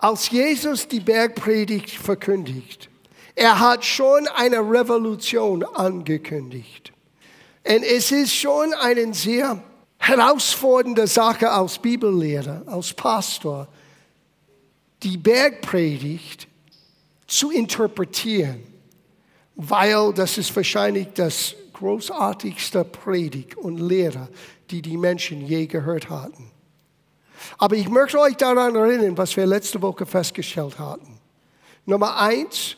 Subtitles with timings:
[0.00, 2.88] Als Jesus die Bergpredigt verkündigt,
[3.34, 6.92] er hat schon eine Revolution angekündigt.
[7.66, 9.62] Und es ist schon eine sehr
[9.98, 13.68] herausfordernde Sache als Bibellehrer, als Pastor,
[15.02, 16.48] die Bergpredigt
[17.26, 18.62] zu interpretieren,
[19.54, 24.28] weil das ist wahrscheinlich das großartigste Predigt und Lehre,
[24.70, 26.50] die die Menschen je gehört hatten.
[27.58, 31.18] Aber ich möchte euch daran erinnern, was wir letzte Woche festgestellt hatten.
[31.86, 32.76] Nummer eins,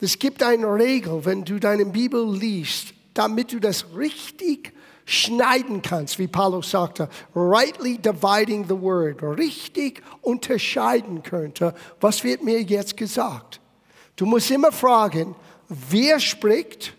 [0.00, 4.72] es gibt eine Regel, wenn du deine Bibel liest, damit du das richtig
[5.04, 12.62] schneiden kannst, wie Paulus sagte, rightly dividing the word, richtig unterscheiden könnte, was wird mir
[12.62, 13.60] jetzt gesagt.
[14.16, 15.34] Du musst immer fragen,
[15.68, 16.94] wer spricht,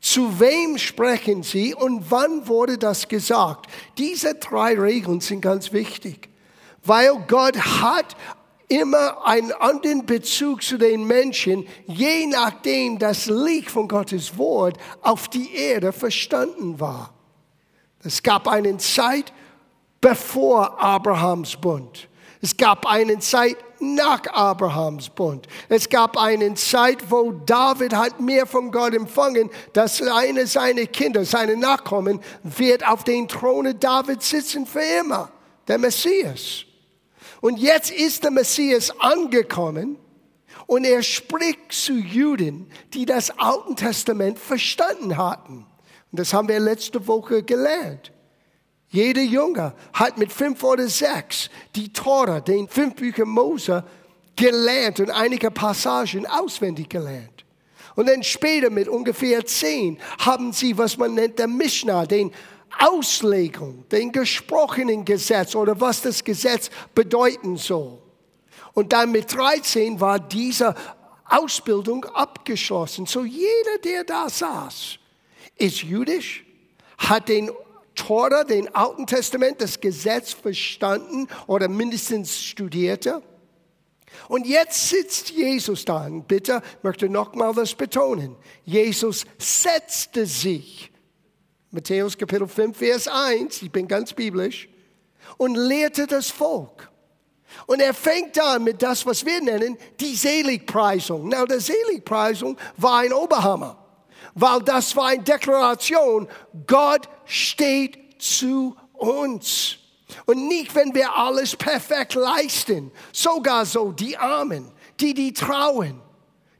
[0.00, 3.70] zu wem sprechen sie und wann wurde das gesagt.
[3.96, 6.28] Diese drei Regeln sind ganz wichtig,
[6.84, 8.16] weil Gott hat
[8.68, 15.28] immer einen anderen Bezug zu den Menschen, je nachdem das Licht von Gottes Wort auf
[15.28, 17.12] die Erde verstanden war.
[18.02, 19.32] Es gab eine Zeit
[20.00, 22.08] bevor Abrahams Bund.
[22.42, 25.46] Es gab eine Zeit nach Abrahams Bund.
[25.68, 31.24] Es gab eine Zeit, wo David hat mehr von Gott empfangen, dass eine seiner Kinder,
[31.24, 35.30] seine Nachkommen, wird auf den Throne David sitzen für immer.
[35.66, 36.66] Der Messias.
[37.44, 39.98] Und jetzt ist der Messias angekommen
[40.66, 45.66] und er spricht zu Juden, die das Alte Testament verstanden hatten.
[46.10, 48.12] Und das haben wir letzte Woche gelernt.
[48.88, 53.84] Jeder Junge hat mit fünf oder sechs die Tora, den fünf Bücher Mose,
[54.36, 57.44] gelernt und einige Passagen auswendig gelernt.
[57.94, 62.32] Und dann später mit ungefähr zehn haben sie, was man nennt, der Mishnah, den
[62.78, 67.98] Auslegung, den gesprochenen Gesetz oder was das Gesetz bedeuten soll.
[68.72, 70.74] Und dann mit 13 war diese
[71.24, 73.06] Ausbildung abgeschlossen.
[73.06, 74.98] So jeder, der da saß,
[75.56, 76.44] ist jüdisch,
[76.98, 77.50] hat den
[77.94, 83.22] Tora, den Alten Testament, das Gesetz verstanden oder mindestens studierte.
[84.28, 86.06] Und jetzt sitzt Jesus da.
[86.06, 88.36] Und bitte möchte nochmal das betonen.
[88.64, 90.90] Jesus setzte sich.
[91.74, 94.68] Matthäus Kapitel 5, Vers 1, ich bin ganz biblisch,
[95.36, 96.90] und lehrte das Volk.
[97.66, 101.28] Und er fängt an mit das, was wir nennen, die Seligpreisung.
[101.28, 103.84] Na, die Seligpreisung war ein Oberhammer
[104.34, 106.28] weil das war eine Deklaration,
[106.66, 109.78] Gott steht zu uns.
[110.26, 114.70] Und nicht, wenn wir alles perfekt leisten, sogar so die Armen,
[115.00, 116.00] die, die trauen,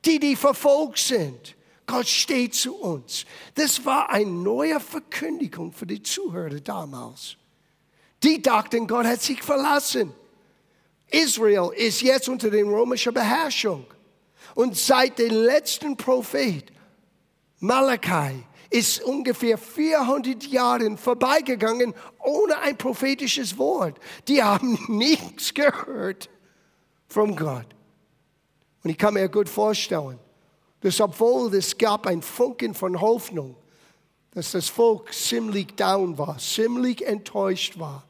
[0.05, 1.54] die, die verfolgt sind.
[1.87, 3.27] Gott steht zu uns.
[3.55, 7.37] Das war eine neue Verkündigung für die Zuhörer damals.
[8.23, 10.15] Die dachten, Gott hat sich verlassen.
[11.11, 13.87] Israel ist jetzt unter der römischen Beherrschung.
[14.55, 16.73] Und seit dem letzten Prophet
[17.61, 23.99] Malachi ist ungefähr 400 Jahre vorbeigegangen ohne ein prophetisches Wort.
[24.27, 26.29] Die haben nichts gehört
[27.09, 27.67] von Gott.
[28.83, 30.19] Und ich kann mir gut vorstellen,
[30.85, 33.57] dass obwohl es gab ein Funken von Hoffnung,
[34.33, 38.05] dass das Volk ziemlich down war, ziemlich enttäuscht war.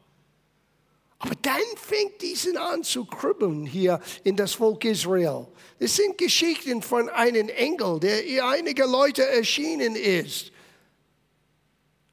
[1.19, 5.47] Aber dann fängt diesen an zu kribbeln hier in das Volk Israel.
[5.79, 10.51] Das sind Geschichten von einem Engel, der einige Leute erschienen ist.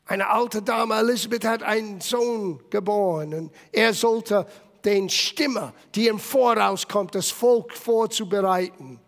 [0.07, 4.47] Eine alte Dame, Elisabeth, hat einen Sohn geboren und er sollte
[4.85, 9.01] den Stimme, die im Voraus kommt, das Volk vorzubereiten.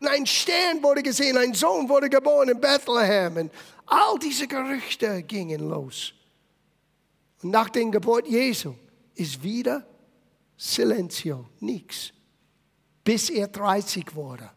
[0.00, 3.52] Ein Stern wurde gesehen, ein Sohn wurde geboren in Bethlehem und
[3.86, 6.14] all diese Gerüchte gingen los.
[7.42, 8.74] Und nach der Geburt Jesu
[9.14, 9.86] ist wieder
[10.56, 12.12] Silencio, nichts
[13.04, 14.48] bis er 30 wurde.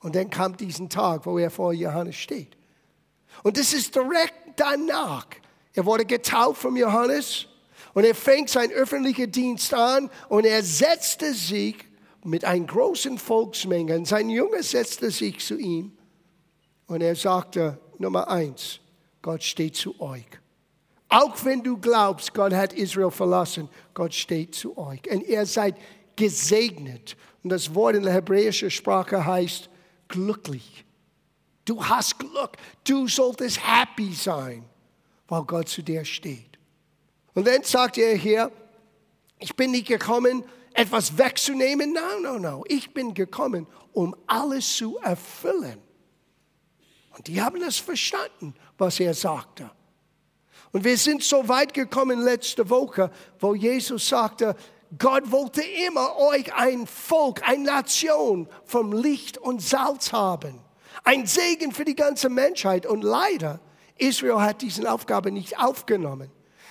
[0.00, 2.56] Und dann kam diesen Tag, wo er vor Johannes steht.
[3.42, 5.26] Und das ist direkt danach.
[5.72, 7.46] Er wurde getauft von Johannes
[7.94, 11.76] und er fängt seinen öffentlichen Dienst an und er setzte sich
[12.24, 13.96] mit einer großen Volksmenge.
[13.96, 15.92] Und sein Junge setzte sich zu ihm
[16.86, 18.80] und er sagte, Nummer eins,
[19.22, 20.26] Gott steht zu euch.
[21.08, 25.00] Auch wenn du glaubst, Gott hat Israel verlassen, Gott steht zu euch.
[25.10, 25.76] Und ihr seid
[26.16, 29.68] gesegnet und das Wort in der hebräischen Sprache heißt
[30.08, 30.84] glücklich.
[31.64, 32.56] Du hast Glück.
[32.84, 34.64] Du solltest happy sein,
[35.28, 36.58] weil Gott zu dir steht.
[37.34, 38.50] Und dann sagt er hier,
[39.38, 40.44] ich bin nicht gekommen,
[40.74, 41.92] etwas wegzunehmen.
[41.92, 42.64] No, no, no.
[42.68, 45.80] Ich bin gekommen, um alles zu erfüllen.
[47.16, 49.70] Und die haben das verstanden, was er sagte.
[50.72, 54.56] Und wir sind so weit gekommen letzte Woche, wo Jesus sagte,
[54.98, 60.60] Gott wollte immer euch ein Volk, eine Nation vom Licht und Salz haben.
[61.04, 62.86] Ein Segen für die ganze Menschheit.
[62.86, 63.60] Und leider,
[63.96, 66.30] Israel hat diese Aufgabe nicht aufgenommen.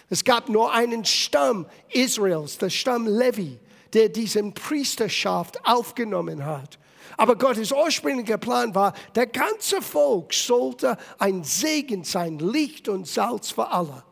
[0.10, 3.60] Es gab nur einen Stamm Israels, der Stamm Levi,
[3.94, 6.80] der diesen Priesterschaft aufgenommen hat.
[7.18, 13.52] Aber Gottes ursprünglicher Plan war, der ganze Volk sollte ein Segen sein, Licht und Salz
[13.52, 14.04] für alle.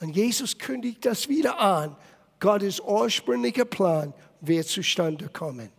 [0.00, 1.96] Und Jesus kündigt das wieder an.
[2.38, 5.70] Gottes ursprünglicher Plan wird zustande kommen.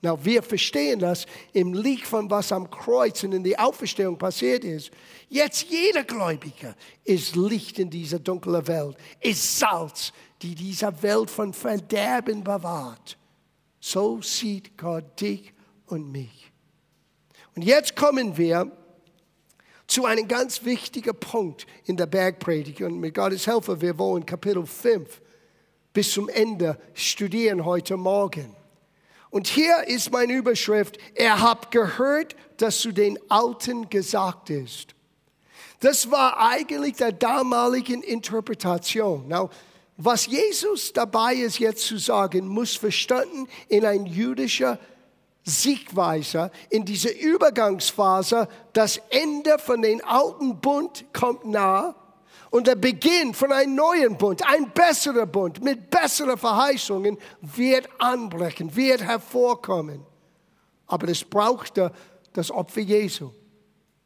[0.00, 4.62] Na, wir verstehen das im Licht von was am Kreuz und in der Auferstehung passiert
[4.62, 4.92] ist.
[5.28, 10.12] Jetzt jeder Gläubige ist Licht in dieser dunklen Welt, ist Salz,
[10.42, 13.16] die dieser Welt von Verderben bewahrt.
[13.80, 15.52] So sieht Gott dich
[15.86, 16.50] und mich.
[17.54, 18.70] Und jetzt kommen wir
[19.86, 22.82] zu einem ganz wichtigen Punkt in der Bergpredigt.
[22.82, 25.20] Und mit Gottes Hilfe, wir wollen Kapitel 5
[25.92, 28.54] bis zum Ende studieren heute Morgen.
[29.30, 34.94] Und hier ist meine Überschrift, er hat gehört, dass zu den Alten gesagt ist.
[35.80, 39.28] Das war eigentlich der damaligen Interpretation.
[39.28, 39.50] Now,
[39.98, 44.78] was Jesus dabei ist jetzt zu sagen, muss verstanden in ein jüdischer
[45.42, 51.96] Siegweise, in dieser Übergangsphase, das Ende von den alten Bund kommt nah
[52.50, 58.74] und der Beginn von einem neuen Bund, ein besserer Bund mit besseren Verheißungen wird anbrechen,
[58.76, 60.06] wird hervorkommen.
[60.86, 61.92] Aber es brauchte
[62.32, 63.32] das Opfer Jesu,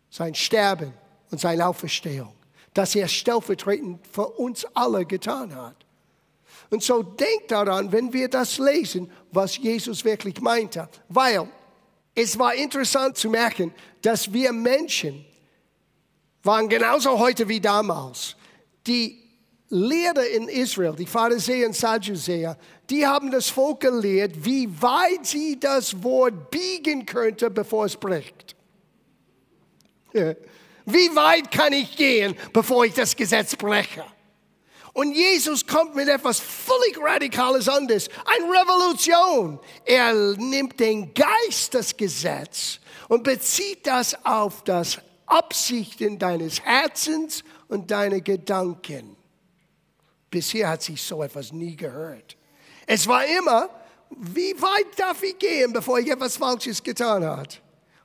[0.09, 0.95] sein Sterben
[1.31, 2.33] und seine Auferstehung,
[2.75, 5.77] das er stellvertretend für uns alle getan hat.
[6.71, 10.89] Und so denkt daran, wenn wir das lesen, was Jesus wirklich meinte.
[11.09, 11.49] Weil
[12.15, 15.25] es war interessant zu merken, dass wir Menschen
[16.43, 18.37] waren genauso heute wie damals.
[18.87, 19.19] Die
[19.69, 22.59] Lehrer in Israel, die Pharisäer und Sadduzäer,
[22.91, 28.57] die haben das Volk gelehrt, wie weit sie das Wort biegen könnte, bevor es bricht.
[30.84, 34.05] Wie weit kann ich gehen, bevor ich das Gesetz breche?
[34.94, 39.58] Und Jesus kommt mit etwas völlig Radikales anderes, eine Revolution.
[39.84, 47.90] Er nimmt den Geist des Gesetzes und bezieht das auf das Absichten deines Herzens und
[47.90, 49.17] deine Gedanken.
[50.31, 52.37] Bisher hat sich so etwas nie gehört.
[52.87, 53.70] Es war immer,
[54.11, 57.49] wie weit darf ich gehen, bevor ich etwas Falsches getan habe?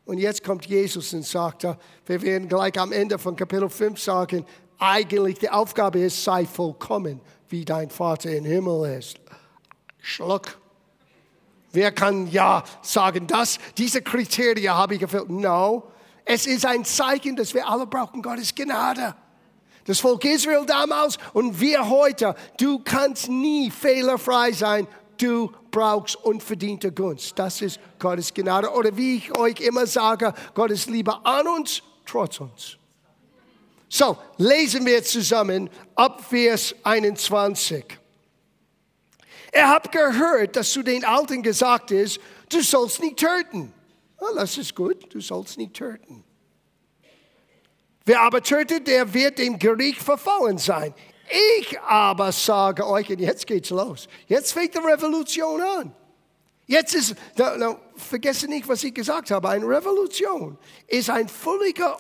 [0.08, 1.68] Und jetzt kommt Jesus und sagt,
[2.06, 4.46] wir werden gleich am Ende von Kapitel 5 sagen,
[4.80, 7.20] eigentlich die Aufgabe ist, sei vollkommen,
[7.50, 9.20] wie dein Vater im Himmel ist.
[10.00, 10.58] Schluck.
[11.74, 15.30] Wer kann ja sagen, dass diese Kriterien habe ich erfüllt?
[15.30, 15.92] No.
[16.24, 19.14] Es ist ein Zeichen, dass wir alle brauchen Gottes Gnade.
[19.84, 22.34] Das Volk Israel damals und wir heute.
[22.58, 24.88] Du kannst nie fehlerfrei sein.
[25.18, 27.38] Du brauchst unverdiente Gunst.
[27.38, 28.72] Das ist Gottes Gnade.
[28.72, 32.78] Oder wie ich euch immer sage, Gottes Liebe an uns, trotz uns.
[33.88, 37.86] So, lesen wir zusammen ab Vers 21.
[39.52, 42.20] Er hat gehört, dass zu den Alten gesagt ist,
[42.50, 43.72] du sollst nicht töten.
[44.20, 46.24] Well, das ist gut, du sollst nicht töten.
[48.04, 50.96] Wer aber tötet, der wird dem Gericht verfallen sein.
[51.30, 54.08] Ich aber sage euch, und jetzt geht's los.
[54.28, 55.94] Jetzt fängt die Revolution an.
[56.66, 59.50] Jetzt ist, no, vergesse nicht, was ich gesagt habe.
[59.50, 61.98] Eine Revolution ist ein völliger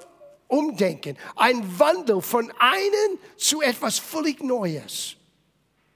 [0.47, 5.15] Umdenken, ein Wandel von einem zu etwas völlig Neues.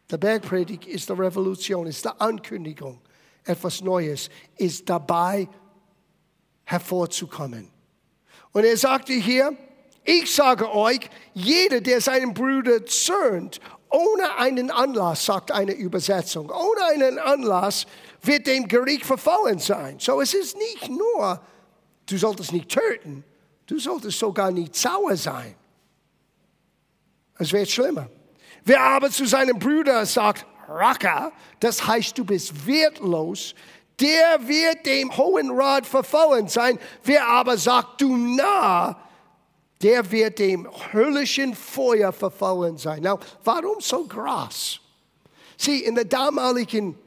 [0.09, 3.01] Der Bergpredigt ist die Revolution, ist die Ankündigung.
[3.45, 5.47] Etwas Neues ist dabei
[6.65, 7.69] hervorzukommen.
[8.51, 9.55] Und er sagte hier,
[10.03, 11.01] ich sage euch,
[11.33, 17.85] jeder, der seinen Bruder zürnt, ohne einen Anlass, sagt eine Übersetzung, ohne einen Anlass
[18.21, 19.97] wird dem Gericht verfallen sein.
[19.99, 21.41] So es ist nicht nur,
[22.05, 23.23] du solltest nicht töten,
[23.71, 25.55] Du solltest sogar nicht sauer sein.
[27.39, 28.09] Es wird schlimmer.
[28.65, 31.31] Wer aber zu seinem Bruder sagt, Raka,
[31.61, 33.55] das heißt, du bist wertlos,
[33.97, 36.77] der wird dem hohen Rad verfallen sein.
[37.05, 38.97] Wer aber sagt, du nah,
[39.83, 43.03] der wird dem höllischen Feuer verfallen sein.
[43.03, 44.79] Now, warum so krass?
[45.57, 46.97] Sieh, in der damaligen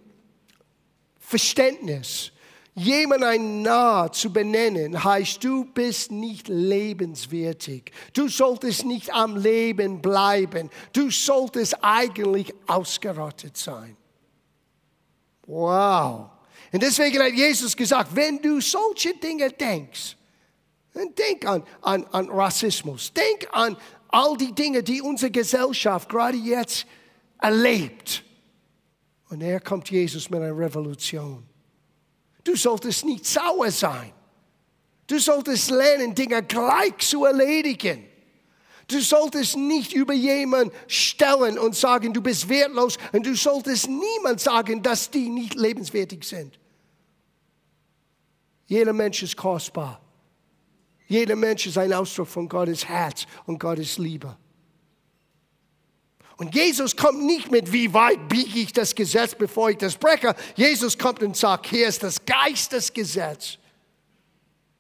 [1.19, 2.33] Verständnis
[2.77, 7.93] Jemand ein Nah zu benennen, heißt, du bist nicht lebenswertig.
[8.13, 10.71] Du solltest nicht am Leben bleiben.
[10.93, 13.97] Du solltest eigentlich ausgerottet sein.
[15.47, 16.31] Wow.
[16.73, 20.17] Und deswegen hat Jesus gesagt, wenn du solche Dinge denkst,
[20.95, 23.13] denk an, an, an Rassismus.
[23.13, 23.77] Denk an
[24.09, 26.87] all die Dinge, die unsere Gesellschaft gerade jetzt
[27.41, 28.23] erlebt.
[29.29, 31.45] Und er kommt Jesus mit einer Revolution.
[32.45, 34.13] Du solltest nicht sauer sein.
[35.07, 38.07] Du solltest lernen, Dinge gleich zu erledigen.
[38.87, 42.99] Du solltest nicht über jemanden stellen und sagen, du bist wertlos.
[43.13, 46.59] Und du solltest niemand sagen, dass die nicht lebenswertig sind.
[48.67, 50.04] Jeder Mensch ist kostbar.
[51.07, 54.37] Jeder Mensch ist ein Ausdruck von Gottes Herz und Gottes Liebe.
[56.37, 60.35] Und Jesus kommt nicht mit, wie weit biege ich das Gesetz, bevor ich das breche.
[60.57, 63.59] Jesus kommt und sagt, hier ist das Geistesgesetz.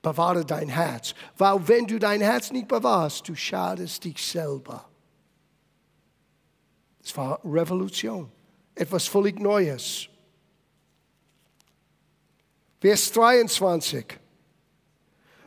[0.02, 4.84] Bewahre dein Herz, weil wenn du dein Herz nicht bewahrst, du schadest dich selber.
[7.02, 8.30] Es war Revolution,
[8.74, 10.08] etwas völlig Neues.
[12.80, 14.18] Vers 23.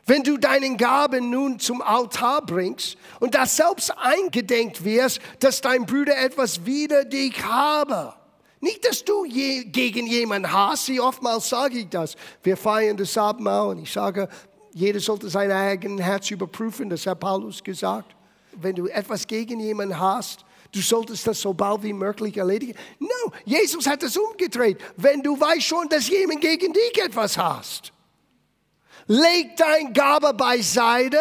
[0.07, 5.85] Wenn du deinen Gaben nun zum Altar bringst und das selbst eingedenkt wirst, dass dein
[5.85, 8.13] Bruder etwas wider dich habe.
[8.61, 12.15] Nicht, dass du je, gegen jemanden hast, wie oftmals sage ich das.
[12.41, 14.29] Wir feiern das Abendmahl und ich sage,
[14.73, 18.15] jeder sollte sein eigenes Herz überprüfen, das hat Paulus gesagt.
[18.53, 22.75] Wenn du etwas gegen jemanden hast, du solltest das so bald wie möglich erledigen.
[22.97, 24.77] No, Jesus hat es umgedreht.
[24.95, 27.91] Wenn du weißt schon, dass jemand gegen dich etwas hast,
[29.07, 31.19] leg dein Gabe beiseite,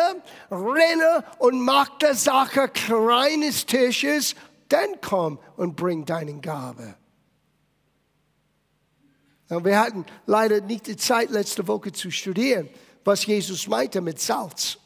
[0.50, 4.34] renne und mach der Sache kleines Tisches,
[4.68, 6.96] dann komm und bring deinen Gabe.
[9.48, 12.68] Und wir hatten leider nicht die Zeit, letzte Woche zu studieren,
[13.04, 14.78] was Jesus meinte mit Salz.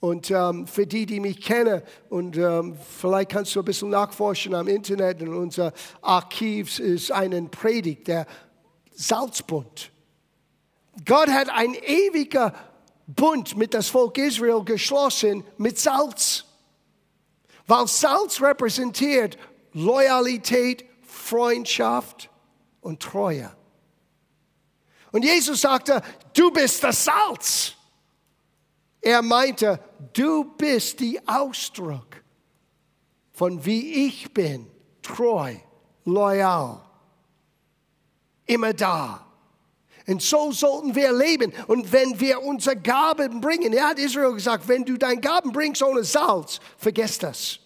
[0.00, 4.54] Und ähm, für die, die mich kennen, und ähm, vielleicht kannst du ein bisschen nachforschen
[4.54, 5.72] am Internet, in unser
[6.02, 8.26] Archiv ist eine Predigt, der
[8.92, 9.90] Salzbund.
[11.04, 12.52] Gott hat ein ewiger
[13.06, 16.44] Bund mit das Volk Israel geschlossen mit Salz.
[17.66, 19.38] Weil Salz repräsentiert
[19.72, 22.30] Loyalität, Freundschaft
[22.80, 23.54] und Treue.
[25.12, 26.02] Und Jesus sagte,
[26.34, 27.74] du bist das Salz.
[29.00, 29.80] Er meinte,
[30.12, 32.22] du bist die Ausdruck
[33.36, 34.66] von wie ich bin,
[35.02, 35.54] treu,
[36.06, 36.80] loyal,
[38.46, 39.25] immer da.
[40.06, 41.52] Und so sollten wir leben.
[41.66, 45.82] Und wenn wir unsere Gaben bringen, er hat Israel gesagt, wenn du deine Gaben bringst
[45.82, 47.58] ohne Salz, vergesst das.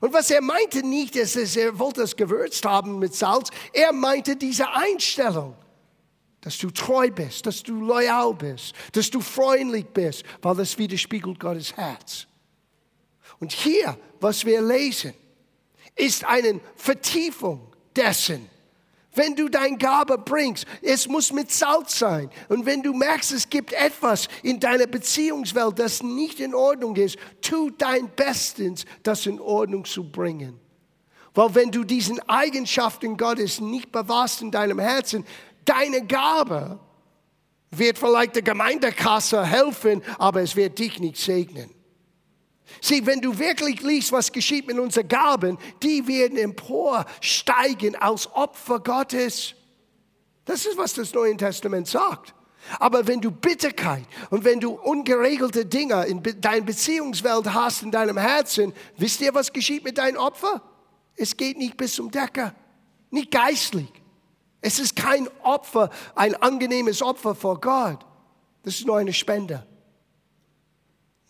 [0.00, 3.50] Und was er meinte nicht, ist, dass er wollte es gewürzt haben mit Salz.
[3.72, 5.54] Er meinte diese Einstellung,
[6.40, 11.38] dass du treu bist, dass du loyal bist, dass du freundlich bist, weil das widerspiegelt
[11.38, 12.26] Gottes Herz.
[13.38, 15.14] Und hier, was wir lesen,
[15.94, 18.48] ist eine Vertiefung dessen,
[19.14, 22.30] wenn du dein Gabe bringst, es muss mit Salz sein.
[22.48, 27.16] Und wenn du merkst, es gibt etwas in deiner Beziehungswelt, das nicht in Ordnung ist,
[27.42, 30.58] tu dein Bestes, das in Ordnung zu bringen.
[31.34, 35.26] Weil wenn du diesen Eigenschaften Gottes nicht bewahrst in deinem Herzen,
[35.64, 36.78] deine Gabe
[37.70, 41.70] wird vielleicht der Gemeindekasse helfen, aber es wird dich nicht segnen.
[42.84, 48.80] Sieh, wenn du wirklich liest, was geschieht mit unseren Gaben, die werden emporsteigen als Opfer
[48.80, 49.54] Gottes.
[50.44, 52.34] Das ist, was das Neue Testament sagt.
[52.80, 58.18] Aber wenn du Bitterkeit und wenn du ungeregelte Dinge in deiner Beziehungswelt hast, in deinem
[58.18, 60.60] Herzen, wisst ihr, was geschieht mit deinem Opfer?
[61.14, 62.52] Es geht nicht bis zum Decker,
[63.10, 63.92] nicht geistlich.
[64.60, 68.04] Es ist kein Opfer, ein angenehmes Opfer vor Gott.
[68.64, 69.64] Das ist nur eine Spende.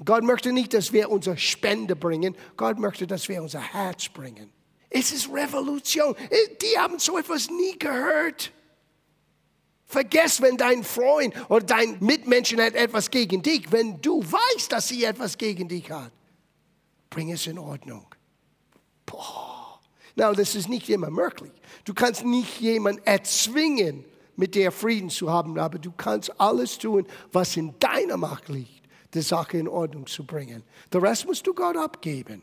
[0.04, 2.36] Gott möchte nicht, dass wir unsere Spende bringen.
[2.56, 4.50] Gott möchte, dass wir unser Herz bringen.
[4.90, 6.14] Es ist Revolution.
[6.60, 8.52] Die haben so etwas nie gehört.
[9.84, 14.88] Vergiss, wenn dein Freund oder dein Mitmenschen hat etwas gegen dich, wenn du weißt, dass
[14.88, 16.12] sie etwas gegen dich hat,
[17.10, 18.06] bring es in Ordnung.
[19.04, 19.80] Boah.
[20.14, 21.52] Na, das ist nicht immer möglich.
[21.84, 24.04] Du kannst nicht jemanden erzwingen,
[24.36, 28.81] mit dir Frieden zu haben, aber du kannst alles tun, was in deiner Macht liegt
[29.14, 30.62] die Sache in Ordnung zu bringen.
[30.92, 32.42] Der Rest musst du Gott abgeben.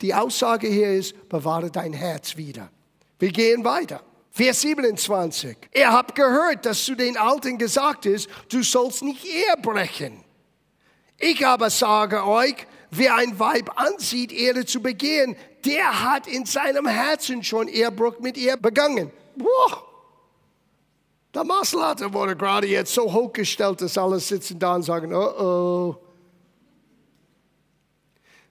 [0.00, 2.70] Die Aussage hier ist, bewahre dein Herz wieder.
[3.18, 4.02] Wir gehen weiter.
[4.30, 5.56] Vers 27.
[5.74, 10.22] Ihr habt gehört, dass zu den Alten gesagt ist, du sollst nicht Ehe brechen.
[11.18, 12.54] Ich aber sage euch,
[12.90, 18.36] wer ein Weib ansieht, Ehre zu begehen, der hat in seinem Herzen schon Ehebruch mit
[18.36, 19.10] ihr begangen.
[19.36, 19.87] Boah.
[21.34, 25.96] Der Maßlatte wurde gerade jetzt so hochgestellt, dass alle sitzen da und sagen, oh oh.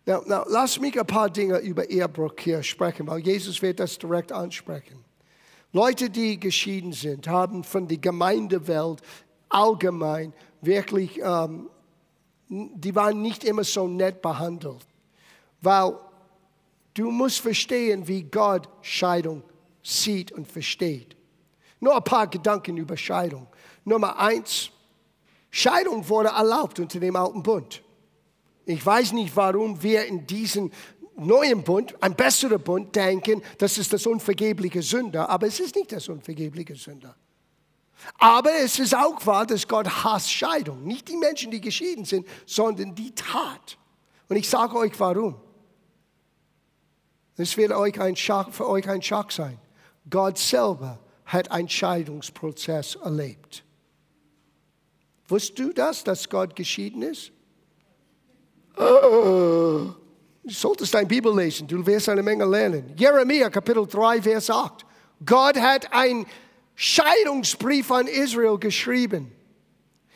[0.05, 3.97] Now, now, lass mich ein paar Dinge über Ehebruch hier sprechen, weil Jesus wird das
[3.97, 5.03] direkt ansprechen.
[5.73, 9.01] Leute, die geschieden sind, haben von der Gemeindewelt
[9.49, 11.69] allgemein wirklich, ähm,
[12.47, 14.87] die waren nicht immer so nett behandelt.
[15.61, 15.97] Weil
[16.93, 19.43] du musst verstehen, wie Gott Scheidung
[19.83, 21.16] sieht und versteht.
[21.79, 23.47] Nur ein paar Gedanken über Scheidung.
[23.85, 24.69] Nummer eins,
[25.49, 27.81] Scheidung wurde erlaubt unter dem alten Bund.
[28.65, 30.71] Ich weiß nicht, warum wir in diesem
[31.15, 35.91] neuen Bund, ein besserer Bund, denken, das ist das unvergebliche Sünder, aber es ist nicht
[35.91, 37.15] das unvergebliche Sünder.
[38.19, 40.83] Aber es ist auch wahr, dass Gott hasst Scheidung.
[40.83, 43.77] Nicht die Menschen, die geschieden sind, sondern die Tat.
[44.29, 45.35] Und ich sage euch warum.
[47.37, 49.59] Das wird euch ein Schock, für euch ein Schock sein.
[50.09, 53.63] Gott selber hat einen Scheidungsprozess erlebt.
[55.27, 57.31] Wusstest du das, dass Gott geschieden ist?
[58.77, 59.95] Du
[60.47, 62.93] solltest deine Bibel lesen, du wirst eine Menge lernen.
[62.95, 64.85] Jeremia Kapitel 3, Vers 8.
[65.25, 66.25] Gott hat einen
[66.75, 69.31] Scheidungsbrief an Israel geschrieben.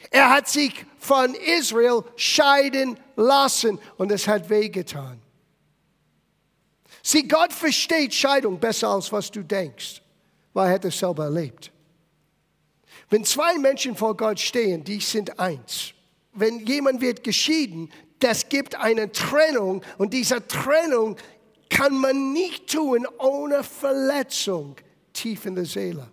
[0.10, 5.22] Er hat sich von Israel scheiden lassen und es hat wehgetan.
[7.04, 10.01] Sieh, Gott versteht Scheidung besser als was du denkst,
[10.54, 11.72] weil er es selber erlebt.
[13.10, 15.94] Wenn zwei Menschen vor Gott stehen, die sind eins.
[16.34, 21.18] Wenn jemand wird geschieden, das gibt eine Trennung und diese Trennung
[21.70, 24.76] kann man nicht tun ohne Verletzung
[25.14, 26.08] tief in der Seele.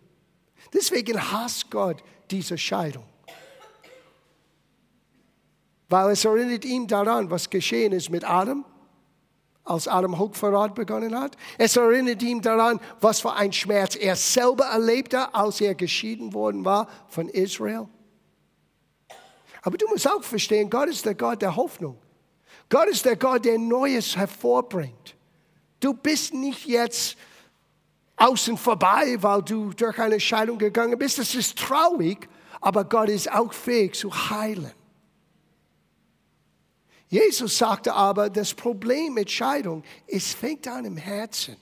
[0.73, 3.05] Deswegen hasst Gott diese Scheidung.
[5.89, 8.65] Weil es erinnert ihn daran, was geschehen ist mit Adam,
[9.69, 11.37] als Adam Hochverrat begonnen hat.
[11.59, 16.65] Es erinnert ihn daran, was für ein Schmerz er selber erlebte, als er geschieden worden
[16.65, 17.89] war von Israel.
[19.63, 21.99] Aber du musst auch verstehen, Gott ist der Gott der Hoffnung.
[22.69, 25.17] Gott ist der Gott, der Neues hervorbringt.
[25.81, 27.17] Du bist nicht jetzt
[28.17, 31.19] außen vorbei, weil du durch eine Scheidung gegangen bist.
[31.19, 32.29] Das ist traurig,
[32.61, 34.73] aber Gott ist auch fähig zu heilen.
[37.09, 41.57] Jesus sagte aber, das Problem mit Scheidung, es fängt an im Herzen.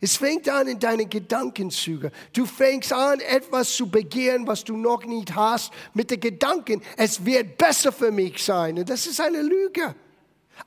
[0.00, 2.10] Es fängt an in deinen Gedankenzügen.
[2.32, 7.24] Du fängst an, etwas zu begehren, was du noch nicht hast, mit den Gedanken, es
[7.24, 8.78] wird besser für mich sein.
[8.78, 9.94] Und das ist eine Lüge.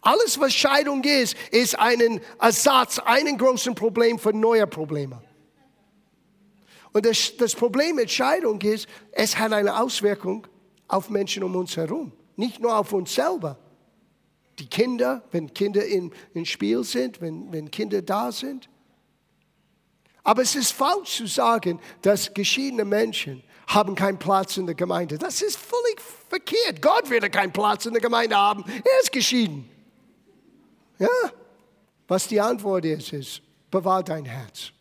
[0.02, 5.22] Alles, was Scheidung ist, ist ein Ersatz, einen großen Problem für neue Probleme.
[6.92, 10.48] Und das, das Problem mit Scheidung ist, es hat eine Auswirkung
[10.88, 13.58] auf Menschen um uns herum, nicht nur auf uns selber.
[14.60, 16.12] Die Kinder, wenn Kinder im
[16.44, 18.70] Spiel sind, wenn, wenn Kinder da sind.
[20.24, 25.18] Aber es ist falsch zu sagen, dass geschiedene Menschen haben keinen Platz in der Gemeinde.
[25.18, 26.82] Das ist völlig verkehrt.
[26.82, 28.64] Gott wird keinen Platz in der Gemeinde haben.
[28.68, 29.70] Er ist geschieden.
[30.98, 31.08] Ja?
[32.08, 33.42] Was die Antwort ist, ist,
[33.72, 34.72] bewahr dein Herz.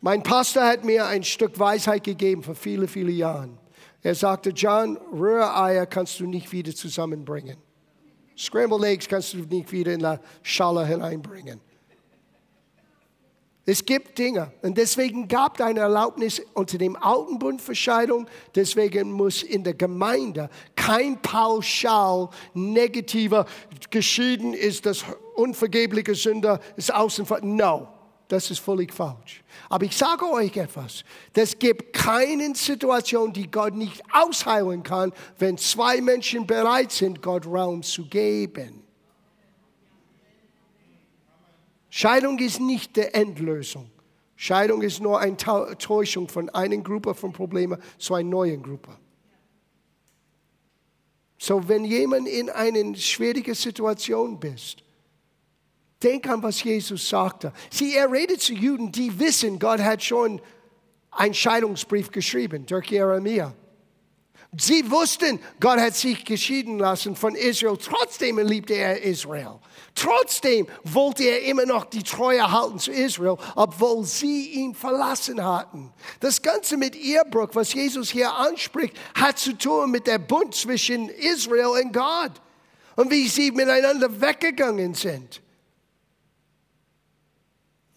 [0.00, 3.58] Mein Pastor hat mir ein Stück Weisheit gegeben vor viele, viele Jahren.
[4.02, 7.56] Er sagte, John, Rühreier kannst du nicht wieder zusammenbringen.
[8.36, 11.60] Scrambled Eggs kannst du nicht wieder in der Schale hineinbringen.
[13.66, 18.26] Es gibt Dinge und deswegen gab es eine Erlaubnis unter dem alten Bund für Scheidung.
[18.54, 23.46] Deswegen muss in der Gemeinde kein pauschal negativer
[23.88, 27.40] geschieden ist das unvergebliche Sünder ist außen vor.
[27.40, 27.88] No.
[28.34, 29.44] Das ist völlig falsch.
[29.68, 31.04] Aber ich sage euch etwas.
[31.32, 37.46] Es gibt keine Situation, die Gott nicht ausheilen kann, wenn zwei Menschen bereit sind, Gott
[37.46, 38.82] Raum zu geben.
[41.88, 43.88] Scheidung ist nicht die Endlösung.
[44.34, 48.98] Scheidung ist nur eine Täuschung von einer Gruppe von Problemen zu einer neuen Gruppe.
[51.38, 54.83] So, wenn jemand in einer schwierigen Situation bist,
[56.04, 57.52] Denk an, was Jesus sagte.
[57.70, 60.40] Sieh, er redet zu Juden, die wissen, Gott hat schon
[61.10, 63.54] einen Scheidungsbrief geschrieben durch Jeremia.
[64.56, 67.76] Sie wussten, Gott hat sich geschieden lassen von Israel.
[67.76, 69.58] Trotzdem liebte er Israel.
[69.94, 75.92] Trotzdem wollte er immer noch die Treue halten zu Israel, obwohl sie ihn verlassen hatten.
[76.20, 81.08] Das Ganze mit Ehebruch, was Jesus hier anspricht, hat zu tun mit der Bund zwischen
[81.08, 82.32] Israel und Gott
[82.96, 85.40] und wie sie miteinander weggegangen sind.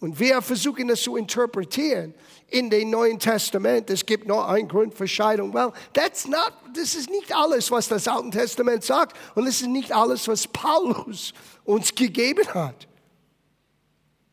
[0.00, 2.14] Und wir versuchen das zu interpretieren
[2.46, 3.90] in dem Neuen Testament.
[3.90, 5.52] Es gibt nur einen Grund für Scheidung.
[5.52, 9.16] Well, that's not, das ist nicht alles, was das Alte Testament sagt.
[9.34, 11.34] Und das ist nicht alles, was Paulus
[11.64, 12.86] uns gegeben hat.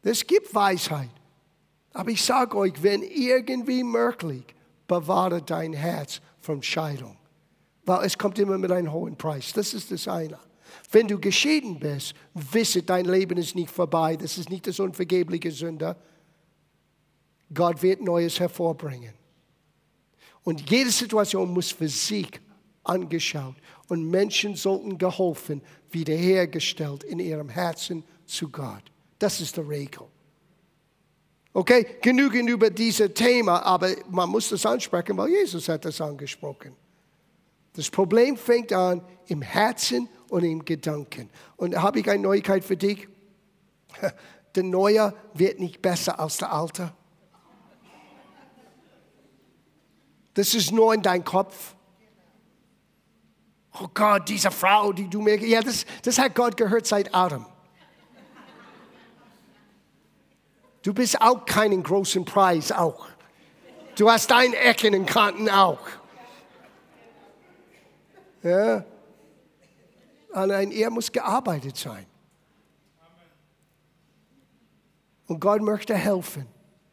[0.04, 1.10] Es gibt Weisheit.
[1.94, 4.44] Aber ich sage euch, wenn irgendwie möglich,
[4.88, 7.18] bewahre dein Herz von Scheidung.
[7.86, 9.52] Weil es kommt immer mit einem hohen Preis.
[9.54, 10.38] Das ist das eine.
[10.92, 14.16] Wenn du geschieden bist, wisse, dein Leben ist nicht vorbei.
[14.16, 15.96] Das ist nicht das unvergebliche Sünde.
[17.54, 19.14] Gott wird Neues hervorbringen.
[20.44, 22.30] Und jede Situation muss für sich
[22.84, 23.56] angeschaut.
[23.88, 28.84] Und Menschen sollten geholfen, wiederhergestellt in ihrem Herzen zu Gott.
[29.20, 30.08] Das ist die Regel.
[31.54, 36.76] Okay, genügend über dieses Thema, aber man muss das ansprechen, weil Jesus hat das angesprochen.
[37.76, 41.30] Das Problem fängt an im Herzen und im Gedanken.
[41.58, 43.08] Und habe ich eine Neuigkeit für dich.
[44.56, 46.94] Der Neue wird nicht besser als der Alte.
[50.34, 51.76] Das ist nur in deinem Kopf.
[53.82, 55.38] Oh Gott, diese Frau, die du mir.
[55.46, 57.46] Ja, das, das hat Gott gehört seit Adam.
[60.84, 63.08] Du bist auch keinen großen Preis, auch.
[63.98, 65.80] Du hast deine Ecken und Kanten auch.
[68.46, 68.86] Ja.
[70.32, 72.06] An ein Ehe muss gearbeitet sein.
[75.28, 76.46] Und Gott möchte helfen.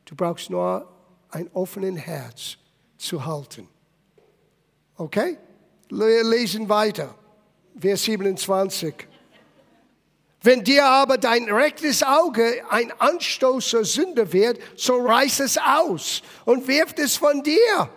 [0.06, 0.88] Du brauchst nur
[1.28, 2.56] ein offenes Herz
[2.96, 3.68] zu halten.
[4.96, 5.36] Okay?
[5.90, 7.14] Wir lesen weiter.
[7.78, 8.94] Vers 27.
[10.40, 16.22] Wenn dir aber dein rechtes Auge ein Anstoß zur Sünde wird, so reiß es aus
[16.46, 17.90] und wirf es von dir.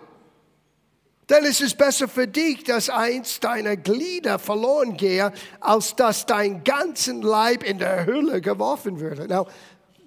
[1.29, 6.63] Denn es ist besser für dich, dass eins deiner Glieder verloren gehe, als dass dein
[6.63, 9.27] ganzen Leib in der Hülle geworfen würde.
[9.27, 9.47] Now,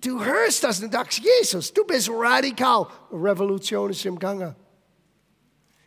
[0.00, 2.86] du hörst das und sagst, Jesus, du bist radikal.
[3.10, 4.54] Revolution ist im Gange.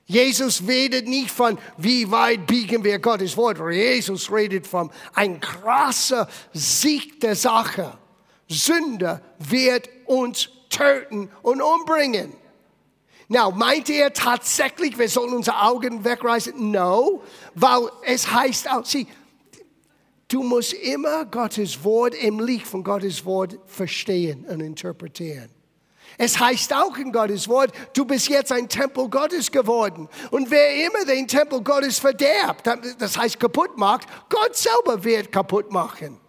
[0.05, 3.57] Jesus redet nicht von, wie weit biegen wir Gottes Wort.
[3.71, 7.97] Jesus redet von ein krasser Sieg der Sache.
[8.49, 12.33] Sünde wird uns töten und umbringen.
[13.31, 16.69] Now, meint er tatsächlich, wir sollen unsere Augen wegreißen?
[16.69, 17.21] No,
[17.55, 19.07] weil es heißt auch, sieh,
[20.27, 25.49] du musst immer Gottes Wort im Licht von Gottes Wort verstehen und interpretieren.
[26.17, 30.09] Es heißt auch in Gottes Wort, du bist jetzt ein Tempel Gottes geworden.
[30.31, 32.67] Und wer immer den Tempel Gottes verderbt,
[32.99, 36.19] das heißt kaputt macht, Gott selber wird kaputt machen.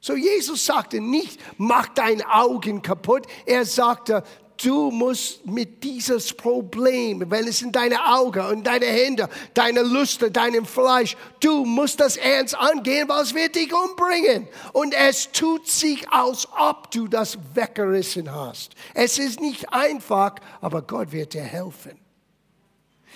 [0.00, 3.26] So Jesus sagte nicht, mach dein Augen kaputt.
[3.44, 4.24] Er sagte,
[4.64, 10.30] du musst mit dieses Problem, wenn es in deine Augen und deine Hände, deine Lüste,
[10.30, 14.48] deinem Fleisch, du musst das ernst angehen, weil es wird dich umbringen.
[14.72, 18.74] Und es tut sich, als ob du das weggerissen hast.
[18.94, 21.98] Es ist nicht einfach, aber Gott wird dir helfen.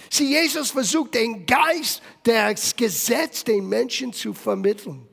[0.08, 5.06] Sieh, Jesus versucht den Geist des Gesetzes den Menschen zu vermitteln.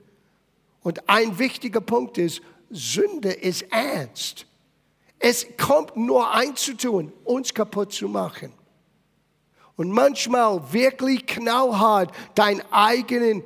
[0.81, 4.45] Und ein wichtiger Punkt ist, Sünde ist ernst.
[5.19, 8.53] Es kommt nur einzutun, uns kaputt zu machen.
[9.75, 13.43] Und manchmal wirklich knallhart deine eigenen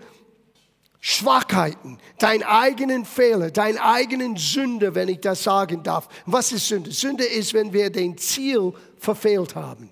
[1.00, 6.08] Schwachheiten, deine eigenen Fehler, deine eigenen Sünde, wenn ich das sagen darf.
[6.26, 6.92] Was ist Sünde?
[6.92, 9.90] Sünde ist, wenn wir den Ziel verfehlt haben.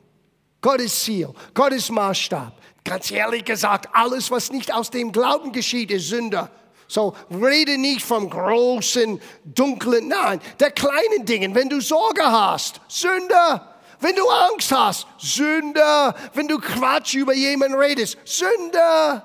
[0.61, 2.53] Gottes Ziel, Gottes Maßstab.
[2.83, 6.49] Ganz ehrlich gesagt, alles, was nicht aus dem Glauben geschieht, ist Sünde.
[6.89, 11.53] So rede nicht vom großen, dunklen, nein, der kleinen Dingen.
[11.53, 13.61] Wenn du Sorge hast, Sünde.
[13.99, 16.15] Wenn du Angst hast, Sünde.
[16.33, 19.21] Wenn du Quatsch über jemanden redest, Sünde.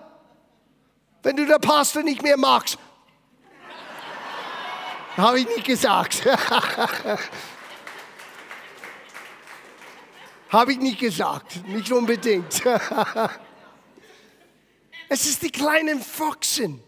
[1.22, 2.76] Wenn du der Pastor nicht mehr magst,
[5.16, 6.22] habe ich nicht gesagt.
[10.50, 12.60] habe ich nicht gesagt, nicht unbedingt.
[15.08, 16.83] es ist die kleinen Foxen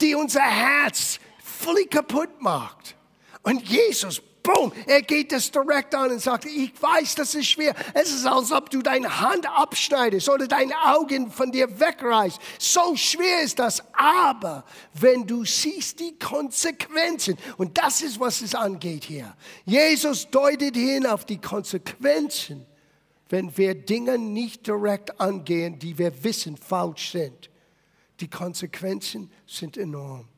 [0.00, 2.96] die unser Herz völlig kaputt macht.
[3.42, 7.74] Und Jesus, boom, er geht das direkt an und sagt, ich weiß, das ist schwer.
[7.94, 12.38] Es ist, als ob du deine Hand abschneidest oder deine Augen von dir wegreißt.
[12.58, 13.82] So schwer ist das.
[13.92, 19.34] Aber wenn du siehst die Konsequenzen, und das ist, was es angeht hier.
[19.64, 22.66] Jesus deutet hin auf die Konsequenzen,
[23.28, 27.50] wenn wir Dinge nicht direkt angehen, die wir wissen falsch sind.
[28.20, 30.28] Die Konsequenzen sind enorm.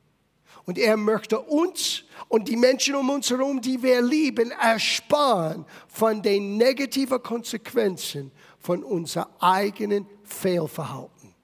[0.64, 6.20] Und er möchte uns und die Menschen um uns herum, die wir lieben, ersparen von
[6.20, 11.34] den negativen Konsequenzen von unserem eigenen Fehlverhalten.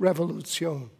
[0.00, 0.90] Revolution.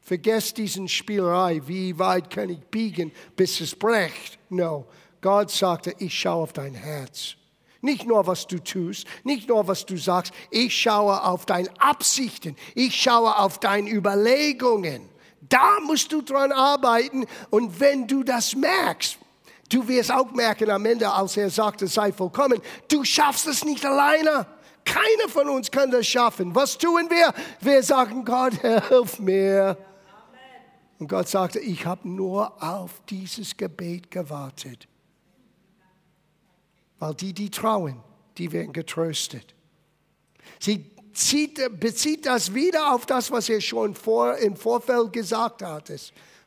[0.00, 4.38] Vergesst diesen Spielerei, wie weit kann ich biegen, bis es bricht.
[4.48, 4.86] No,
[5.20, 7.37] Gott sagte, ich schaue auf dein Herz.
[7.80, 10.32] Nicht nur, was du tust, nicht nur, was du sagst.
[10.50, 12.56] Ich schaue auf deine Absichten.
[12.74, 15.08] Ich schaue auf deine Überlegungen.
[15.48, 17.26] Da musst du dran arbeiten.
[17.50, 19.18] Und wenn du das merkst,
[19.70, 23.84] du wirst auch merken am Ende, als er sagte, sei vollkommen, du schaffst es nicht
[23.84, 24.46] alleine.
[24.84, 26.54] Keiner von uns kann das schaffen.
[26.54, 27.32] Was tun wir?
[27.60, 28.54] Wir sagen, Gott,
[28.88, 29.76] hilf mir.
[30.98, 34.88] Und Gott sagte, ich habe nur auf dieses Gebet gewartet.
[36.98, 38.00] Weil die, die trauen,
[38.36, 39.54] die werden getröstet.
[40.58, 45.92] Sie zieht, bezieht das wieder auf das, was er schon vor, im Vorfeld gesagt hat.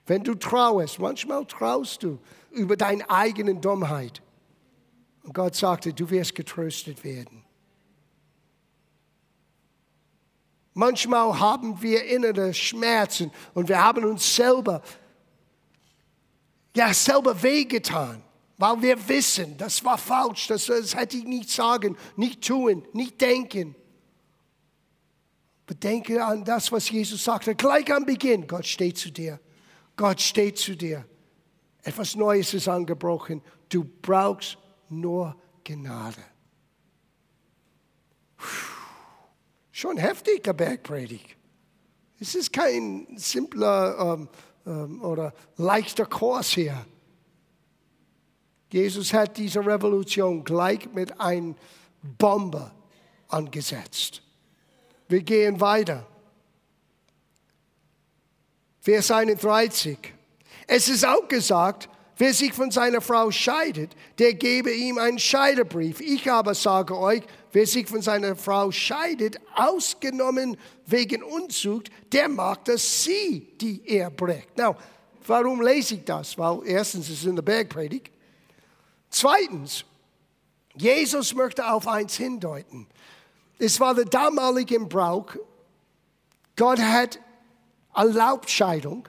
[0.06, 2.20] Wenn du trauerst, manchmal traust du
[2.52, 4.22] über deine eigene Dummheit.
[5.24, 7.44] Und Gott sagte, du wirst getröstet werden.
[10.74, 14.82] Manchmal haben wir innere Schmerzen und wir haben uns selber,
[16.76, 18.24] ja, selber wehgetan,
[18.62, 23.20] weil wir wissen, das war falsch, das, das hätte ich nicht sagen, nicht tun, nicht
[23.20, 23.76] denken.
[25.66, 28.46] Bedenke an das, was Jesus sagte, gleich am Beginn.
[28.46, 29.40] Gott steht zu dir.
[29.96, 31.06] Gott steht zu dir.
[31.82, 33.42] Etwas Neues ist angebrochen.
[33.68, 36.22] Du brauchst nur Gnade.
[39.72, 41.36] Schon heftiger Bergpredigt.
[42.20, 44.30] Es ist kein simpler ähm,
[44.68, 46.86] ähm, oder leichter Kurs hier.
[48.72, 51.56] Jesus hat diese Revolution gleich mit einer
[52.18, 52.72] Bombe
[53.28, 54.22] angesetzt.
[55.08, 56.08] Wir gehen weiter.
[58.80, 59.98] Vers 31.
[60.68, 66.00] Es ist auch gesagt, wer sich von seiner Frau scheidet, der gebe ihm einen Scheidebrief.
[66.00, 70.56] Ich aber sage euch, wer sich von seiner Frau scheidet, ausgenommen
[70.86, 74.58] wegen Unzucht, der mag dass sie, die er bricht.
[74.58, 74.78] Now,
[75.28, 76.38] warum lese ich das?
[76.38, 78.12] Weil erstens ist es in der Bergpredigt.
[79.12, 79.84] Zweitens,
[80.76, 82.88] Jesus möchte auf eins hindeuten.
[83.60, 85.36] Es war der damalige Brauch.
[86.56, 87.20] Gott hat
[87.94, 89.08] erlaubt Scheidung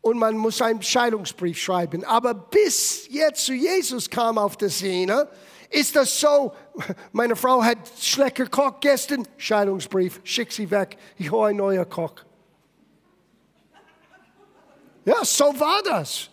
[0.00, 2.04] und man muss einen Scheidungsbrief schreiben.
[2.04, 5.28] Aber bis jetzt zu Jesus kam auf der Szene,
[5.70, 6.52] ist das so,
[7.12, 12.14] meine Frau hat schlecht gekocht gestern, Scheidungsbrief, schick sie weg, ich hole einen neuen Koch.
[15.04, 16.30] Ja, so war das.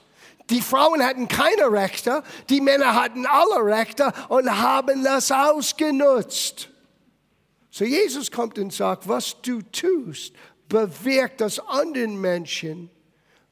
[0.53, 6.69] Die Frauen hatten keine Rechte, die Männer hatten alle Rechte und haben das ausgenutzt.
[7.71, 10.35] So Jesus kommt und sagt, was du tust,
[10.69, 12.91] bewirkt, dass anderen Menschen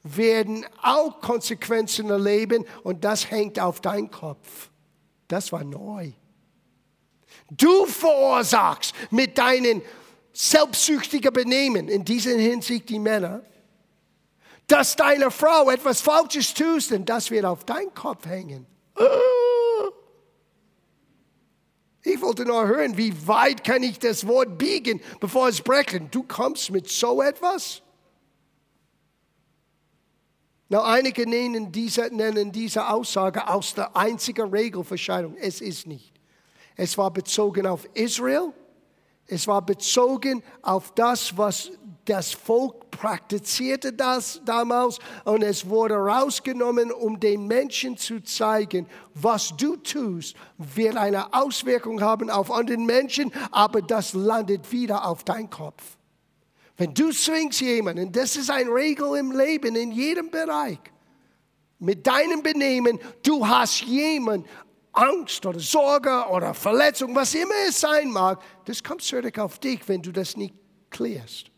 [0.04, 4.70] werden auch Konsequenzen erleben und das hängt auf dein Kopf.
[5.26, 6.12] Das war neu.
[7.50, 9.82] Du verursachst mit deinen
[10.32, 13.42] selbstsüchtigen Benehmen, in dieser Hinsicht die Männer,
[14.72, 18.66] dass deine Frau etwas Falsches tust und das wird auf deinen Kopf hängen.
[22.02, 26.10] Ich wollte nur hören, wie weit kann ich das Wort biegen, bevor es brechen.
[26.10, 27.82] Du kommst mit so etwas?
[30.70, 35.36] Na, einige nennen diese, nennen diese Aussage aus der einzigen Regel für Scheidung.
[35.36, 36.14] Es ist nicht.
[36.76, 38.54] Es war bezogen auf Israel.
[39.26, 41.70] Es war bezogen auf das, was
[42.04, 49.56] das Volk praktizierte das damals und es wurde rausgenommen, um den Menschen zu zeigen, was
[49.56, 55.48] du tust, wird eine Auswirkung haben auf andere Menschen, aber das landet wieder auf dein
[55.48, 55.96] Kopf.
[56.76, 60.80] Wenn du zwingst jemanden, das ist eine Regel im Leben, in jedem Bereich,
[61.78, 64.48] mit deinem Benehmen, du hast jemanden
[64.92, 69.80] Angst oder Sorge oder Verletzung, was immer es sein mag, das kommt zurück auf dich,
[69.86, 70.54] wenn du das nicht
[70.90, 71.51] klärst.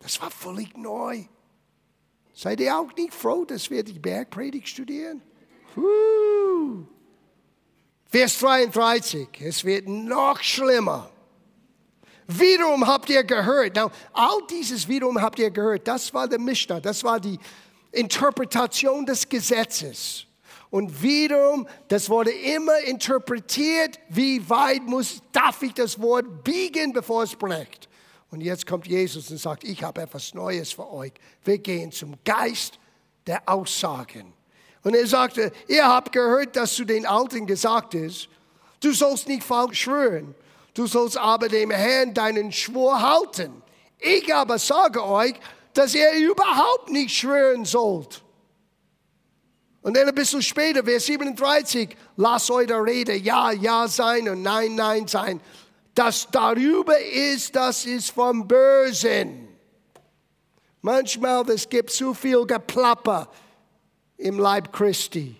[0.00, 1.24] Das war völlig neu.
[2.34, 5.22] Seid ihr auch nicht froh, dass wir die Bergpredigt studieren?
[8.06, 11.10] Vers 33, es wird noch schlimmer.
[12.26, 16.80] Wiederum habt ihr gehört, now, all dieses wiederum habt ihr gehört, das war der Mishnah,
[16.80, 17.38] das war die
[17.92, 20.26] Interpretation des Gesetzes.
[20.70, 27.24] Und wiederum, das wurde immer interpretiert, wie weit muss, darf ich das Wort biegen, bevor
[27.24, 27.89] es bricht.
[28.30, 31.12] Und jetzt kommt Jesus und sagt, ich habe etwas Neues für euch.
[31.44, 32.78] Wir gehen zum Geist
[33.26, 34.32] der Aussagen.
[34.82, 38.28] Und er sagte, ihr habt gehört, dass zu den Alten gesagt ist,
[38.80, 40.34] du sollst nicht falsch schwören,
[40.74, 43.62] du sollst aber dem Herrn deinen Schwur halten.
[43.98, 45.34] Ich aber sage euch,
[45.74, 48.22] dass ihr überhaupt nicht schwören sollt.
[49.82, 54.76] Und dann ein bisschen später, Vers 37, lasst eure Rede Ja, Ja sein und Nein,
[54.76, 55.40] Nein sein
[55.94, 59.48] das darüber ist, das ist vom Bösen.
[60.82, 63.28] Manchmal, es gibt zu viel Geplapper
[64.16, 65.36] im Leib Christi.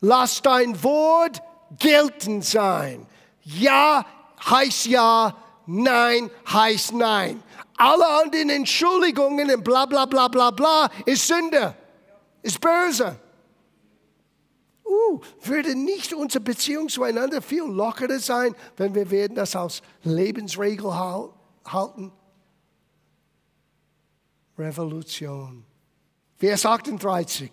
[0.00, 1.40] Lass dein Wort
[1.78, 3.06] geltend sein.
[3.44, 4.04] Ja
[4.44, 7.42] heißt ja, nein heißt nein.
[7.76, 11.74] Alle anderen Entschuldigungen und bla bla bla bla bla ist Sünde,
[12.42, 13.18] ist böse
[14.92, 20.94] uh, würde nicht unsere Beziehung zueinander viel lockerer sein, wenn wir werden das als Lebensregel
[21.64, 22.12] halten?
[24.58, 25.64] Revolution.
[26.38, 27.50] Vers 38.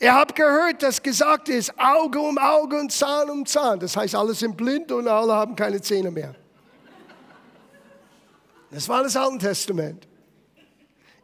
[0.00, 3.80] Ihr habt gehört, dass gesagt ist, Auge um Auge und Zahn um Zahn.
[3.80, 6.34] Das heißt, alle sind blind und alle haben keine Zähne mehr.
[8.70, 10.06] Das war das Alte Testament.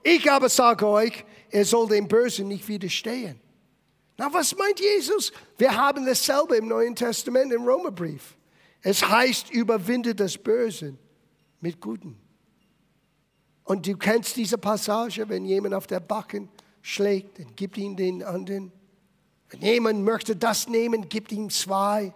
[0.02, 3.40] Ich aber sage euch, er soll dem Bösen nicht widerstehen.
[4.18, 5.32] Na, was meint Jesus?
[5.58, 8.34] Wir haben dasselbe im Neuen Testament im Römerbrief.
[8.82, 10.96] Es heißt, überwinde das Böse
[11.60, 12.18] mit Guten.
[13.64, 16.48] Und du kennst diese Passage, wenn jemand auf der Backen
[16.82, 18.72] schlägt, dann gib ihm den anderen.
[19.50, 22.12] Wenn jemand möchte das nehmen, gib ihm zwei.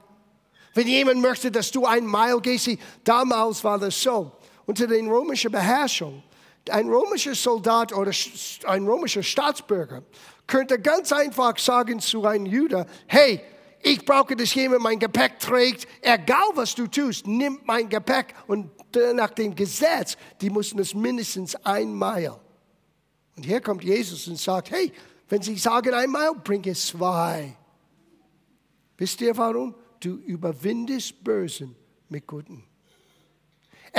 [0.75, 2.71] Wenn jemand möchte, dass du ein Mile gehst,
[3.03, 4.33] damals war das so.
[4.65, 6.23] Unter den römischen Beherrschung,
[6.69, 8.13] ein römischer Soldat oder
[8.67, 10.03] ein römischer Staatsbürger
[10.47, 13.41] könnte ganz einfach sagen zu einem Judah, hey,
[13.83, 18.71] ich brauche, dass jemand mein Gepäck trägt, egal was du tust, nimm mein Gepäck und
[19.15, 22.39] nach dem Gesetz, die mussten es mindestens ein Mile.
[23.37, 24.93] Und hier kommt Jesus und sagt, hey,
[25.29, 27.57] wenn sie sagen ein Mile, bring es zwei.
[28.99, 29.75] Wisst ihr warum?
[30.01, 31.75] Du überwindest Bösen
[32.09, 32.70] mit Guten.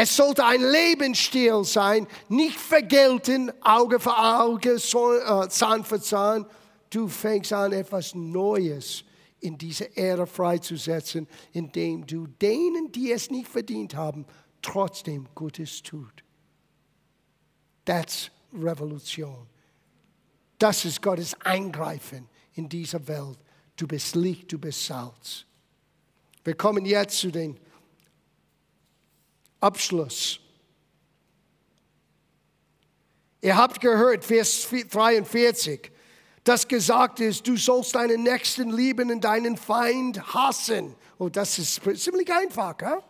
[0.04, 6.48] Es sollte ein Lebensstil sein, nicht vergelten, Auge für Auge, äh, Zahn für Zahn.
[6.90, 9.04] Du fängst an, etwas Neues
[9.42, 14.26] in diese Erde freizusetzen, indem du denen, die es nicht verdient haben,
[14.64, 16.24] trotzdem Gutes tut.
[17.86, 19.46] That's Revolution.
[20.58, 23.38] Das ist Gottes Eingreifen in dieser Welt.
[23.76, 25.46] Du bist Licht, du bist Salz.
[26.44, 27.60] Wir kommen jetzt zu den
[29.62, 30.40] Abschluss.
[33.42, 35.92] Ihr habt gehört, Vers 43,
[36.44, 40.96] dass gesagt ist, du sollst deinen Nächsten lieben und deinen Feind hassen.
[41.18, 42.76] Oh, das ist ziemlich einfach.
[42.82, 43.02] Huh?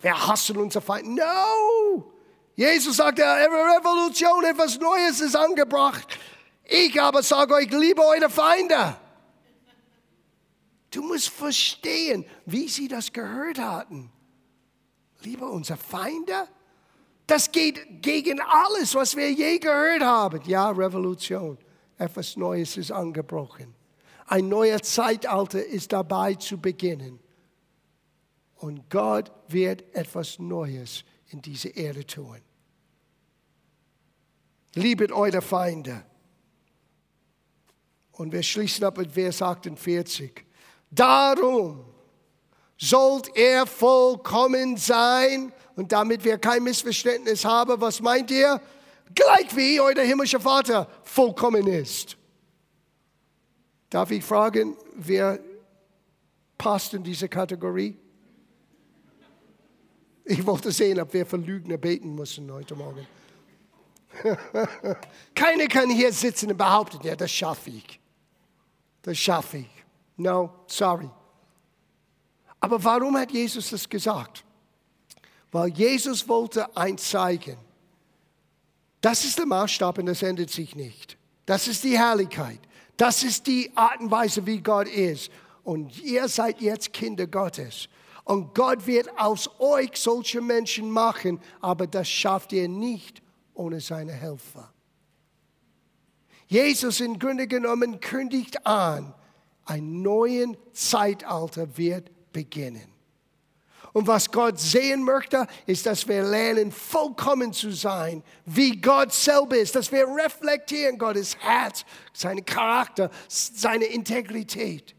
[0.00, 1.08] Wir hassen unser Feind.
[1.08, 2.12] No!
[2.54, 6.18] Jesus sagt, Revolution, etwas Neues ist angebracht.
[6.64, 8.96] Ich aber sage euch, liebe eure Feinde.
[10.90, 14.10] Du musst verstehen, wie sie das gehört hatten.
[15.22, 16.48] Liebe unsere Feinde.
[17.26, 20.40] Das geht gegen alles, was wir je gehört haben.
[20.46, 21.58] Ja, Revolution.
[21.96, 23.74] Etwas Neues ist angebrochen.
[24.26, 27.20] Ein neuer Zeitalter ist dabei zu beginnen.
[28.56, 32.40] Und Gott wird etwas Neues in diese Erde tun.
[34.74, 36.04] Liebet eure Feinde.
[38.12, 40.44] Und wir schließen ab mit Vers 48.
[40.90, 41.89] Darum
[42.80, 45.52] sollt er vollkommen sein.
[45.76, 48.60] Und damit wir kein Missverständnis haben, was meint ihr?
[49.14, 52.16] Gleich wie euer himmlischer Vater vollkommen ist.
[53.90, 55.38] Darf ich fragen, wer
[56.56, 57.96] passt in diese Kategorie?
[60.24, 63.06] Ich wollte sehen, ob wir für Lügner beten müssen heute Morgen.
[65.34, 68.00] Keiner kann hier sitzen und behaupten, ja, das schaffe ich.
[69.02, 69.84] Das schaffe ich.
[70.16, 71.10] No, sorry.
[72.60, 74.44] Aber warum hat Jesus das gesagt?
[75.50, 77.56] Weil Jesus wollte eins zeigen.
[79.00, 81.16] Das ist der Maßstab und das ändert sich nicht.
[81.46, 82.60] Das ist die Herrlichkeit.
[82.96, 85.30] Das ist die Art und Weise, wie Gott ist.
[85.64, 87.88] Und ihr seid jetzt Kinder Gottes.
[88.24, 93.22] Und Gott wird aus euch solche Menschen machen, aber das schafft ihr nicht
[93.54, 94.72] ohne seine Helfer.
[96.46, 99.14] Jesus im Grunde genommen kündigt an,
[99.64, 102.90] ein neues Zeitalter wird beginnen.
[103.92, 109.56] Und was Gott sehen möchte, ist, dass wir lernen, vollkommen zu sein, wie Gott selber
[109.56, 114.94] ist, dass wir reflektieren Gottes Herz, seinen Charakter, seine Integrität.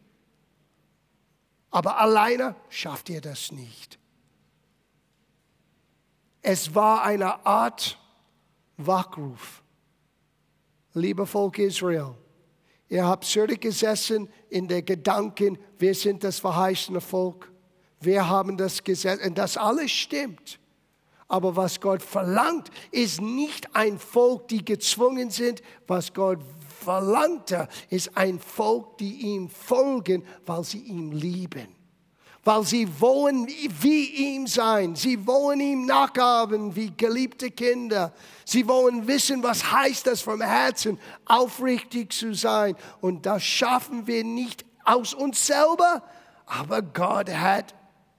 [1.69, 3.97] Aber alleine schafft ihr das nicht.
[6.41, 7.97] Es war eine Art
[8.75, 9.63] Wachruf.
[10.93, 12.15] Lieber Volk Israel,
[12.91, 17.51] ihr habt zurückgesessen in der Gedanken, wir sind das verheißene Volk,
[18.01, 20.59] wir haben das Gesetz, und das alles stimmt.
[21.27, 25.61] Aber was Gott verlangt, ist nicht ein Volk, die gezwungen sind.
[25.87, 26.39] Was Gott
[26.81, 31.80] verlangte, ist ein Volk, die ihm folgen, weil sie ihn lieben
[32.43, 34.95] weil sie wollen wie ihm sein.
[34.95, 38.13] Sie wollen ihm nachahmen wie geliebte Kinder.
[38.45, 42.75] Sie wollen wissen, was heißt das vom Herzen, aufrichtig zu sein.
[42.99, 46.03] Und das schaffen wir nicht aus uns selber,
[46.47, 47.75] aber Gott hat,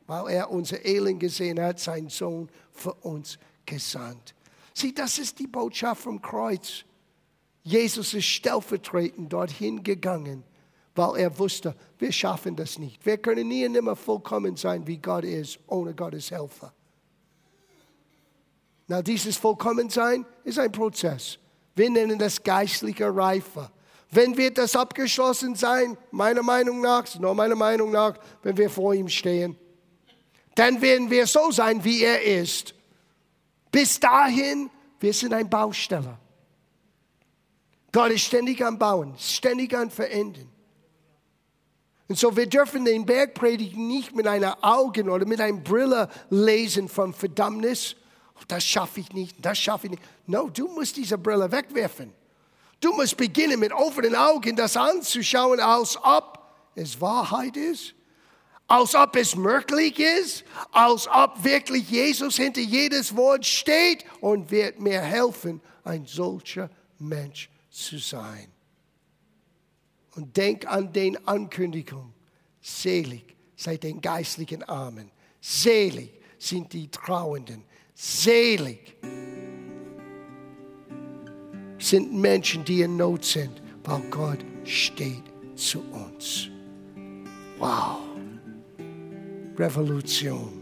[0.07, 4.35] weil er unser Elend gesehen hat, seinen Sohn für uns gesandt.
[4.73, 6.85] Sieh, das ist die Botschaft vom Kreuz.
[7.65, 10.45] Jesus ist stellvertretend dorthin gegangen
[10.95, 13.05] weil er wusste, wir schaffen das nicht.
[13.05, 16.73] Wir können nie und nimmer vollkommen sein, wie Gott ist, ohne Gottes Helfer.
[18.89, 21.39] Na, dieses Vollkommensein ist ein Prozess.
[21.75, 23.71] Wir nennen das geistliche Reife.
[24.11, 25.97] Wenn wird das abgeschlossen sein?
[26.11, 29.57] Meiner Meinung nach, nur meiner Meinung nach, wenn wir vor ihm stehen.
[30.55, 32.75] Dann werden wir so sein, wie er ist.
[33.71, 34.69] Bis dahin
[35.03, 36.17] Wir sind ein Bausteller.
[37.91, 40.52] Gott ist ständig am Bauen, ständig am Verändern.
[42.13, 46.87] Und so, wir dürfen den Bergpredigt nicht mit einer Augen oder mit einer Brille lesen
[46.87, 47.97] von Verdammnis.
[48.49, 50.03] Das schaffe ich nicht, das schaffe ich nicht.
[50.27, 52.13] No, du musst diese Brille wegwerfen.
[52.81, 56.39] Du musst beginnen mit offenen Augen das anzuschauen, als ob
[56.75, 57.95] es Wahrheit ist,
[58.67, 64.79] als ob es möglich ist, als ob wirklich Jesus hinter jedes Wort steht und wird
[64.81, 68.53] mir helfen, ein solcher Mensch zu sein.
[70.15, 72.13] Und denk an den Ankündigung.
[72.61, 75.11] Selig seid den geistlichen Armen.
[75.41, 77.65] Selig sind die Trauenden.
[77.95, 78.97] Selig
[81.79, 86.49] sind Menschen, die in Not sind, weil Gott steht zu uns.
[87.59, 87.99] Wow.
[89.57, 90.62] Revolution.